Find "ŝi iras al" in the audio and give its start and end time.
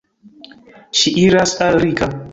1.01-1.79